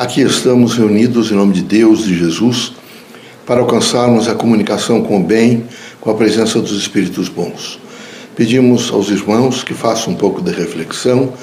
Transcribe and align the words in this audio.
Aqui 0.00 0.22
estamos 0.22 0.78
reunidos 0.78 1.30
em 1.30 1.34
nome 1.34 1.52
de 1.52 1.60
Deus, 1.60 2.04
de 2.04 2.16
Jesus, 2.16 2.72
para 3.44 3.60
alcançarmos 3.60 4.28
a 4.28 4.34
comunicação 4.34 5.02
com 5.02 5.20
o 5.20 5.22
bem, 5.22 5.64
com 6.00 6.10
a 6.10 6.14
presença 6.14 6.58
dos 6.58 6.72
Espíritos 6.72 7.28
bons. 7.28 7.78
Pedimos 8.34 8.90
aos 8.90 9.10
irmãos 9.10 9.62
que 9.62 9.74
façam 9.74 10.14
um 10.14 10.16
pouco 10.16 10.40
de 10.40 10.52
reflexão, 10.52 11.34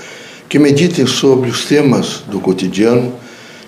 que 0.49 0.57
meditem 0.57 1.05
sobre 1.05 1.51
os 1.51 1.65
temas 1.65 2.23
do 2.27 2.39
cotidiano, 2.39 3.13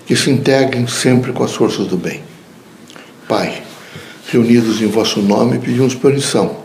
que 0.08 0.16
se 0.16 0.28
integrem 0.28 0.88
sempre 0.88 1.32
com 1.32 1.44
as 1.44 1.52
forças 1.52 1.86
do 1.86 1.96
bem. 1.96 2.24
Pai, 3.28 3.62
reunidos 4.26 4.82
em 4.82 4.88
vosso 4.88 5.22
nome, 5.22 5.60
pedimos 5.60 5.94
permissão 5.94 6.56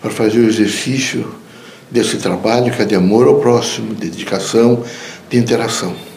para 0.00 0.12
fazer 0.12 0.38
o 0.38 0.48
exercício 0.48 1.26
desse 1.90 2.18
trabalho 2.18 2.72
que 2.72 2.80
é 2.80 2.84
de 2.84 2.94
amor 2.94 3.26
ao 3.26 3.40
próximo, 3.40 3.96
de 3.96 4.08
dedicação, 4.10 4.84
de 5.28 5.36
interação. 5.36 6.13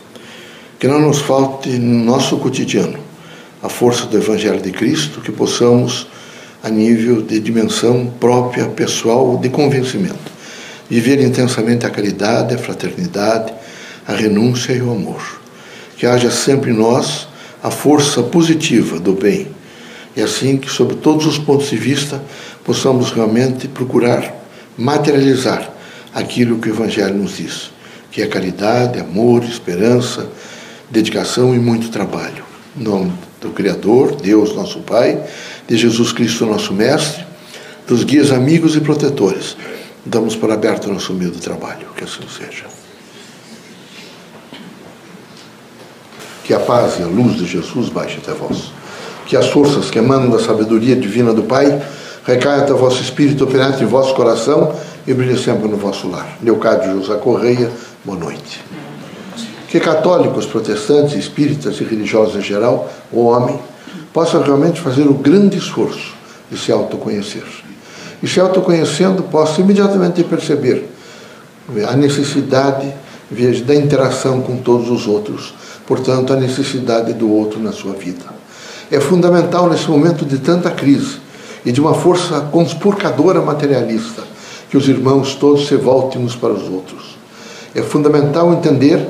Que 0.80 0.88
não 0.88 1.00
nos 1.00 1.20
falte 1.20 1.70
no 1.70 2.05
nosso 2.05 2.38
cotidiano 2.38 3.00
a 3.64 3.70
força 3.70 4.06
do 4.06 4.18
Evangelho 4.18 4.61
de 4.61 4.71
Cristo, 4.71 5.21
que 5.21 5.32
possamos, 5.32 6.07
a 6.64 6.69
nível 6.69 7.21
de 7.21 7.39
dimensão 7.39 8.14
própria, 8.19 8.65
pessoal, 8.65 9.38
de 9.38 9.50
convencimento, 9.50 10.32
viver 10.89 11.19
intensamente 11.19 11.86
a 11.86 11.89
caridade, 11.89 12.54
a 12.54 12.57
fraternidade, 12.57 13.52
a 14.07 14.14
renúncia 14.14 14.74
e 14.74 14.82
o 14.82 14.92
amor. 14.92 15.42
Que 15.97 16.05
haja 16.05 16.29
sempre 16.29 16.71
em 16.71 16.75
nós 16.75 17.28
a 17.64 17.71
força 17.71 18.21
positiva 18.21 19.00
do 19.00 19.14
bem. 19.14 19.47
E 20.16 20.21
assim 20.21 20.57
que, 20.57 20.69
sob 20.69 20.96
todos 20.96 21.25
os 21.25 21.38
pontos 21.38 21.69
de 21.69 21.78
vista, 21.78 22.21
possamos 22.64 23.11
realmente 23.11 23.68
procurar 23.68 24.36
materializar 24.78 25.69
aquilo 26.14 26.60
que 26.60 26.69
o 26.69 26.74
Evangelho 26.74 27.16
nos 27.16 27.38
diz, 27.38 27.71
que 28.11 28.21
é 28.21 28.28
caridade, 28.28 29.00
amor, 29.00 29.44
esperança, 29.44 30.30
dedicação 30.89 31.54
e 31.54 31.59
muito 31.59 31.89
trabalho. 31.89 32.44
Em 32.75 32.83
nome 32.83 33.14
do 33.41 33.50
Criador, 33.50 34.16
Deus, 34.16 34.55
nosso 34.55 34.80
Pai, 34.80 35.23
de 35.67 35.77
Jesus 35.77 36.11
Cristo, 36.11 36.45
nosso 36.45 36.73
Mestre, 36.73 37.25
dos 37.88 38.03
guias 38.03 38.31
amigos 38.31 38.75
e 38.75 38.81
protetores, 38.81 39.57
damos 40.05 40.35
por 40.35 40.52
aberto 40.52 40.91
nosso 40.91 41.13
humilde 41.13 41.39
trabalho. 41.39 41.88
Que 41.95 42.03
assim 42.03 42.23
seja. 42.29 42.66
Que 46.44 46.53
a 46.53 46.59
paz 46.59 46.99
e 46.99 47.03
a 47.03 47.07
luz 47.07 47.38
de 47.38 47.45
Jesus 47.45 47.89
baixe 47.89 48.17
até 48.17 48.33
vós. 48.33 48.72
Que 49.25 49.35
as 49.35 49.47
forças 49.47 49.89
que 49.89 49.99
emanam 49.99 50.29
da 50.29 50.39
sabedoria 50.39 50.95
divina 50.95 51.33
do 51.33 51.44
Pai 51.44 51.81
recaiam 52.25 52.61
até 52.61 52.73
vosso 52.73 53.01
espírito, 53.01 53.47
penetre 53.47 53.83
em 53.83 53.88
vosso 53.88 54.13
coração 54.13 54.73
e 55.05 55.13
brilhe 55.13 55.38
sempre 55.38 55.67
no 55.67 55.77
vosso 55.77 56.09
lar. 56.09 56.38
Leocádio 56.41 57.01
José 57.01 57.17
Correia, 57.17 57.72
boa 58.05 58.17
noite. 58.17 58.61
Que 59.67 59.79
católicos, 59.79 60.45
protestantes, 60.45 61.15
espíritas 61.15 61.79
e 61.79 61.83
religiosos 61.83 62.35
em 62.35 62.41
geral, 62.41 62.89
o 63.11 63.25
homem, 63.25 63.59
possam 64.13 64.41
realmente 64.41 64.79
fazer 64.79 65.03
o 65.03 65.13
grande 65.13 65.57
esforço 65.57 66.15
de 66.49 66.57
se 66.57 66.71
autoconhecer. 66.71 67.43
E 68.23 68.27
se 68.27 68.39
autoconhecendo, 68.39 69.23
possa 69.23 69.61
imediatamente 69.61 70.23
perceber 70.23 70.89
a 71.88 71.95
necessidade 71.95 72.93
da 73.65 73.75
interação 73.75 74.41
com 74.41 74.57
todos 74.57 74.89
os 74.89 75.05
outros, 75.05 75.53
portanto, 75.85 76.31
a 76.31 76.38
necessidade 76.38 77.13
do 77.13 77.29
outro 77.29 77.59
na 77.59 77.73
sua 77.73 77.93
vida. 77.93 78.25
É 78.89 79.01
fundamental 79.01 79.69
nesse 79.69 79.89
momento 79.89 80.25
de 80.25 80.38
tanta 80.38 80.71
crise 80.71 81.17
e 81.65 81.71
de 81.73 81.81
uma 81.81 81.93
força 81.93 82.39
conspurcadora 82.51 83.41
materialista 83.41 84.23
que 84.69 84.77
os 84.77 84.88
irmãos 84.88 85.35
todos 85.35 85.67
se 85.67 85.75
voltem 85.75 86.21
uns 86.21 86.35
para 86.35 86.53
os 86.53 86.63
outros. 86.63 87.17
É 87.75 87.81
fundamental 87.81 88.53
entender 88.53 89.05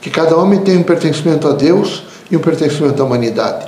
que 0.00 0.10
cada 0.10 0.36
homem 0.36 0.60
tem 0.60 0.76
um 0.76 0.82
pertencimento 0.82 1.48
a 1.48 1.52
Deus 1.52 2.04
e 2.30 2.36
um 2.36 2.40
pertencimento 2.40 3.02
à 3.02 3.04
humanidade. 3.04 3.66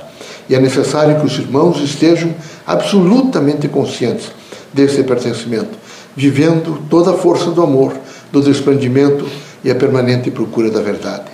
E 0.49 0.55
é 0.55 0.59
necessário 0.59 1.19
que 1.19 1.25
os 1.25 1.37
irmãos 1.37 1.81
estejam 1.81 2.33
absolutamente 2.65 3.67
conscientes 3.67 4.31
desse 4.73 5.03
pertencimento, 5.03 5.77
vivendo 6.15 6.81
toda 6.89 7.11
a 7.11 7.17
força 7.17 7.51
do 7.51 7.61
amor, 7.61 7.93
do 8.31 8.41
desprendimento 8.41 9.27
e 9.63 9.69
a 9.69 9.75
permanente 9.75 10.31
procura 10.31 10.69
da 10.69 10.81
verdade. 10.81 11.25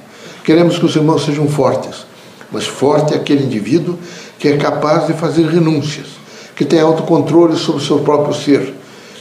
Queremos 0.43 0.77
que 0.77 0.85
os 0.85 0.95
irmãos 0.95 1.25
sejam 1.25 1.47
fortes, 1.47 2.05
mas 2.51 2.65
forte 2.65 3.13
é 3.13 3.17
aquele 3.17 3.43
indivíduo 3.43 3.97
que 4.39 4.47
é 4.47 4.57
capaz 4.57 5.07
de 5.07 5.13
fazer 5.13 5.47
renúncias, 5.47 6.07
que 6.55 6.65
tem 6.65 6.79
autocontrole 6.79 7.55
sobre 7.57 7.81
o 7.81 7.85
seu 7.85 7.99
próprio 7.99 8.33
ser, 8.33 8.73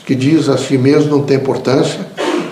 que 0.04 0.14
diz 0.14 0.48
a 0.48 0.56
si 0.56 0.78
mesmo 0.78 1.10
não 1.10 1.22
tem 1.22 1.36
importância, 1.36 2.00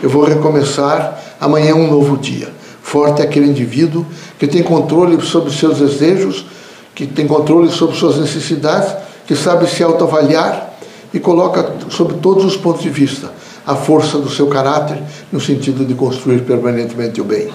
eu 0.03 0.11
vou 0.11 0.25
recomeçar 0.25 1.23
amanhã 1.41 1.75
um 1.75 1.91
novo 1.91 2.17
dia. 2.17 2.49
Forte 2.95 3.23
é 3.23 3.25
aquele 3.25 3.49
indivíduo 3.49 4.07
que 4.39 4.47
tem 4.47 4.63
controle 4.63 5.21
sobre 5.21 5.49
os 5.49 5.59
seus 5.59 5.79
desejos, 5.79 6.47
que 6.95 7.09
tem 7.09 7.27
controle 7.27 7.69
sobre 7.69 7.97
suas 7.97 8.19
necessidades, 8.19 8.95
que 9.27 9.35
sabe 9.35 9.69
se 9.69 9.83
autoavaliar 9.83 10.73
e 11.13 11.19
coloca 11.19 11.75
sobre 11.91 12.19
todos 12.19 12.45
os 12.45 12.57
pontos 12.57 12.83
de 12.83 12.91
vista 12.91 13.33
a 13.67 13.75
força 13.75 14.19
do 14.19 14.31
seu 14.31 14.47
caráter 14.47 15.03
no 15.33 15.41
sentido 15.41 15.85
de 15.85 15.93
construir 15.95 16.43
permanentemente 16.43 17.21
o 17.21 17.25
bem. 17.25 17.49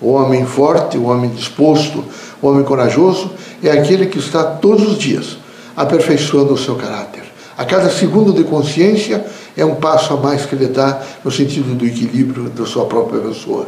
O 0.00 0.12
homem 0.12 0.46
forte, 0.46 0.96
o 0.96 1.06
homem 1.06 1.30
disposto, 1.30 2.04
o 2.40 2.46
homem 2.46 2.62
corajoso 2.62 3.32
é 3.64 3.72
aquele 3.72 4.06
que 4.06 4.20
está 4.20 4.44
todos 4.44 4.86
os 4.86 4.98
dias 4.98 5.36
aperfeiçoando 5.76 6.54
o 6.54 6.58
seu 6.58 6.76
caráter 6.76 7.26
a 7.56 7.64
cada 7.64 7.88
segundo 7.88 8.34
de 8.34 8.44
consciência 8.44 9.24
é 9.56 9.64
um 9.64 9.76
passo 9.76 10.12
a 10.12 10.16
mais 10.18 10.44
que 10.44 10.54
ele 10.54 10.66
dá 10.66 11.00
no 11.24 11.30
sentido 11.30 11.74
do 11.74 11.86
equilíbrio 11.86 12.50
da 12.50 12.66
sua 12.66 12.84
própria 12.84 13.20
pessoa. 13.20 13.66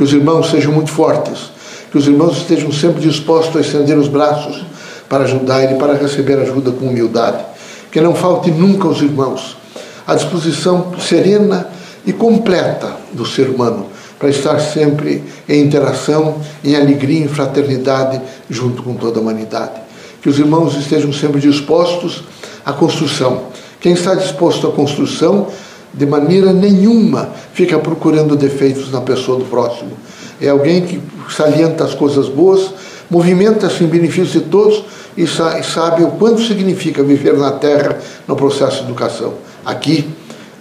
Que 0.00 0.04
os 0.04 0.14
irmãos 0.14 0.48
sejam 0.48 0.72
muito 0.72 0.90
fortes, 0.90 1.50
que 1.90 1.98
os 1.98 2.06
irmãos 2.06 2.38
estejam 2.38 2.72
sempre 2.72 3.02
dispostos 3.02 3.54
a 3.54 3.60
estender 3.60 3.98
os 3.98 4.08
braços 4.08 4.64
para 5.06 5.24
ajudar 5.24 5.62
e 5.70 5.74
para 5.74 5.92
receber 5.92 6.38
ajuda 6.38 6.70
com 6.70 6.86
humildade. 6.86 7.44
Que 7.92 8.00
não 8.00 8.14
falte 8.14 8.50
nunca 8.50 8.88
aos 8.88 9.02
irmãos 9.02 9.58
a 10.06 10.14
disposição 10.14 10.94
serena 10.98 11.68
e 12.06 12.14
completa 12.14 12.96
do 13.12 13.26
ser 13.26 13.50
humano 13.50 13.88
para 14.18 14.30
estar 14.30 14.58
sempre 14.58 15.22
em 15.46 15.60
interação, 15.60 16.36
em 16.64 16.74
alegria, 16.74 17.22
em 17.22 17.28
fraternidade 17.28 18.22
junto 18.48 18.82
com 18.82 18.94
toda 18.94 19.18
a 19.18 19.20
humanidade. 19.20 19.82
Que 20.22 20.30
os 20.30 20.38
irmãos 20.38 20.76
estejam 20.76 21.12
sempre 21.12 21.42
dispostos 21.42 22.24
a 22.64 22.72
construção. 22.72 23.48
Quem 23.78 23.92
está 23.92 24.14
disposto 24.14 24.66
à 24.66 24.72
construção, 24.72 25.48
de 25.92 26.06
maneira 26.06 26.52
nenhuma 26.52 27.30
fica 27.52 27.78
procurando 27.78 28.36
defeitos 28.36 28.90
na 28.92 29.00
pessoa 29.00 29.38
do 29.38 29.44
próximo. 29.44 29.92
É 30.40 30.48
alguém 30.48 30.82
que 30.82 31.00
salienta 31.28 31.84
as 31.84 31.94
coisas 31.94 32.28
boas, 32.28 32.72
movimenta-se 33.10 33.82
em 33.82 33.86
benefício 33.86 34.40
de 34.40 34.46
todos 34.46 34.84
e 35.16 35.26
sabe 35.26 36.02
o 36.02 36.12
quanto 36.12 36.40
significa 36.42 37.02
viver 37.02 37.36
na 37.36 37.52
terra 37.52 37.98
no 38.26 38.36
processo 38.36 38.78
de 38.78 38.84
educação. 38.84 39.34
Aqui, 39.64 40.08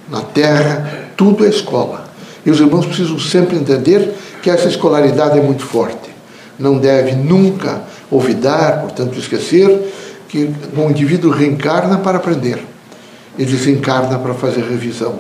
na 0.10 0.22
terra, 0.22 1.12
tudo 1.16 1.46
é 1.46 1.50
escola. 1.50 2.06
E 2.46 2.50
os 2.50 2.60
irmãos 2.60 2.86
precisam 2.86 3.20
sempre 3.20 3.56
entender 3.56 4.14
que 4.42 4.50
essa 4.50 4.68
escolaridade 4.68 5.38
é 5.38 5.42
muito 5.42 5.64
forte. 5.64 6.10
Não 6.58 6.78
deve 6.78 7.16
nunca 7.16 7.84
olvidar, 8.10 8.82
portanto, 8.82 9.18
esquecer 9.18 9.94
que 10.28 10.50
um 10.76 10.90
indivíduo 10.90 11.32
reencarna 11.32 12.00
para 12.00 12.18
aprender 12.18 12.60
e 13.40 13.46
desencarna 13.46 14.20
para 14.20 14.34
fazer 14.34 14.62
revisão. 14.62 15.16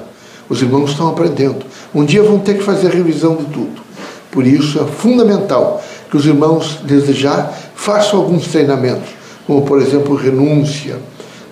Os 0.49 0.61
irmãos 0.61 0.91
estão 0.91 1.07
aprendendo. 1.07 1.65
Um 1.95 2.03
dia 2.03 2.21
vão 2.21 2.37
ter 2.37 2.55
que 2.55 2.63
fazer 2.63 2.91
revisão 2.91 3.37
de 3.37 3.45
tudo. 3.45 3.81
Por 4.29 4.45
isso 4.45 4.79
é 4.79 4.83
fundamental 4.83 5.81
que 6.11 6.17
os 6.17 6.25
irmãos, 6.25 6.81
desde 6.83 7.13
já, 7.13 7.49
façam 7.73 8.19
alguns 8.19 8.47
treinamentos, 8.47 9.09
como 9.47 9.61
por 9.61 9.81
exemplo 9.81 10.15
renúncia, 10.15 10.97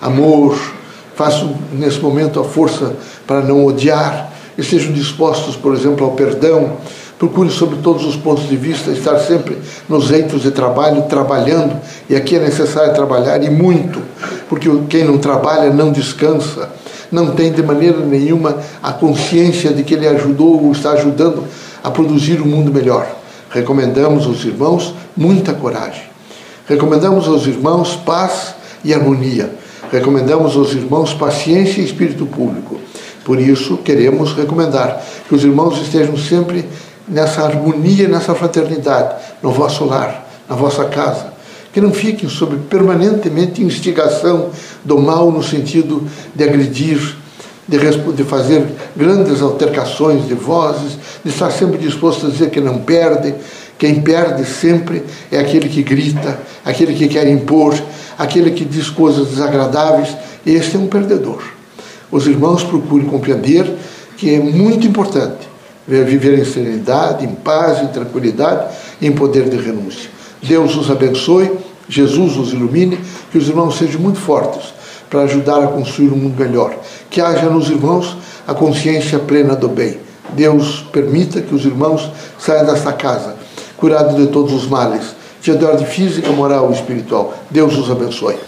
amor, 0.01 0.59
façam 1.16 1.56
nesse 1.72 2.00
momento 2.00 2.39
a 2.39 2.44
força 2.44 2.95
para 3.25 3.41
não 3.41 3.66
odiar, 3.66 4.33
estejam 4.57 4.91
dispostos, 4.91 5.56
por 5.56 5.73
exemplo, 5.73 6.06
ao 6.06 6.11
perdão, 6.11 6.77
Procure, 7.17 7.50
sobre 7.50 7.79
todos 7.79 8.06
os 8.06 8.16
pontos 8.16 8.47
de 8.47 8.56
vista, 8.56 8.91
estar 8.91 9.17
sempre 9.17 9.57
nos 9.89 10.11
eitos 10.11 10.44
de 10.44 10.51
trabalho, 10.51 11.01
trabalhando, 11.03 11.75
e 12.07 12.15
aqui 12.15 12.36
é 12.36 12.39
necessário 12.39 12.94
trabalhar, 12.94 13.44
e 13.44 13.50
muito, 13.50 14.00
porque 14.49 14.69
quem 14.89 15.03
não 15.03 15.17
trabalha 15.17 15.73
não 15.73 15.91
descansa, 15.91 16.69
não 17.11 17.31
tem 17.31 17.51
de 17.51 17.63
maneira 17.63 17.99
nenhuma 17.99 18.57
a 18.81 18.91
consciência 18.91 19.71
de 19.71 19.83
que 19.83 19.94
ele 19.94 20.07
ajudou 20.07 20.63
ou 20.63 20.71
está 20.71 20.91
ajudando 20.91 21.44
a 21.83 21.89
produzir 21.89 22.41
um 22.41 22.45
mundo 22.45 22.71
melhor. 22.71 23.07
Recomendamos 23.49 24.25
aos 24.25 24.44
irmãos 24.44 24.94
muita 25.15 25.53
coragem. 25.53 26.03
Recomendamos 26.67 27.27
aos 27.27 27.47
irmãos 27.47 27.95
paz 27.95 28.55
e 28.83 28.94
harmonia. 28.94 29.51
Recomendamos 29.91 30.55
aos 30.55 30.73
irmãos 30.73 31.13
paciência 31.13 31.81
e 31.81 31.85
espírito 31.85 32.25
público. 32.25 32.77
Por 33.23 33.39
isso, 33.39 33.77
queremos 33.77 34.33
recomendar 34.33 35.01
que 35.27 35.35
os 35.35 35.44
irmãos 35.44 35.81
estejam 35.81 36.17
sempre 36.17 36.65
nessa 37.07 37.44
harmonia, 37.44 38.07
nessa 38.07 38.35
fraternidade, 38.35 39.15
no 39.41 39.51
vosso 39.51 39.85
lar, 39.85 40.27
na 40.47 40.55
vossa 40.55 40.85
casa. 40.85 41.37
Que 41.77 41.81
não 41.81 41.94
fiquem 41.94 42.27
sob 42.27 42.57
permanentemente 42.71 43.62
instigação 43.62 44.50
do 44.83 44.97
mal 44.97 45.31
no 45.31 45.44
sentido 45.44 46.01
de 46.33 46.44
agredir, 46.44 47.15
de, 47.68 47.77
de 47.77 48.24
fazer 48.24 48.65
grandes 48.95 49.44
altercações 49.44 50.27
de 50.27 50.33
vozes, 50.33 50.97
de 51.24 51.29
estar 51.29 51.51
sempre 51.51 51.77
disposto 51.77 52.25
a 52.25 52.29
dizer 52.31 52.50
que 52.50 52.59
não 52.59 52.79
perdem, 52.79 53.35
Quem 53.77 54.01
perde 54.01 54.44
sempre 54.44 55.03
é 55.31 55.38
aquele 55.38 55.69
que 55.69 55.83
grita, 55.83 56.39
aquele 56.65 56.95
que 56.95 57.07
quer 57.07 57.27
impor, 57.27 57.75
aquele 58.18 58.50
que 58.50 58.65
diz 58.65 58.89
coisas 58.89 59.27
desagradáveis. 59.27 60.18
Este 60.44 60.77
é 60.77 60.80
um 60.80 60.88
perdedor. 60.88 61.44
Os 62.12 62.25
irmãos 62.25 62.63
procurem 62.63 63.06
compreender 63.06 63.71
que 64.18 64.33
é 64.33 64.39
muito 64.39 64.88
importante 64.88 65.47
viver 65.88 66.39
em 66.39 66.44
serenidade, 66.44 67.23
em 67.23 67.35
paz, 67.35 67.83
em 67.83 67.88
tranquilidade, 67.89 68.75
em 69.00 69.12
poder 69.12 69.47
de 69.47 69.57
renúncia. 69.57 70.18
Deus 70.41 70.75
os 70.75 70.89
abençoe, 70.89 71.67
Jesus 71.89 72.38
os 72.38 72.54
ilumine, 72.54 73.00
que 73.31 73.38
os 73.38 73.48
irmãos 73.48 73.78
sejam 73.78 74.01
muito 74.01 74.19
fortes 74.19 74.74
para 75.10 75.22
ajudar 75.22 75.63
a 75.63 75.68
construir 75.68 76.10
um 76.10 76.18
mundo 76.18 76.38
melhor. 76.38 76.75
Que 77.10 77.22
haja 77.22 77.50
nos 77.50 77.69
irmãos 77.69 78.18
a 78.48 78.54
consciência 78.54 79.19
plena 79.19 79.56
do 79.56 79.69
bem. 79.69 80.00
Deus 80.34 80.86
permita 80.92 81.42
que 81.42 81.56
os 81.56 81.66
irmãos 81.66 82.12
saiam 82.38 82.66
desta 82.66 82.92
casa 82.92 83.36
curados 83.78 84.16
de 84.16 84.28
todos 84.28 84.54
os 84.54 84.68
males, 84.68 85.16
de 85.42 85.51
ordem 85.51 85.86
física, 85.86 86.31
moral 86.31 86.72
e 86.72 86.74
espiritual. 86.74 87.34
Deus 87.50 87.78
os 87.78 87.90
abençoe. 87.90 88.46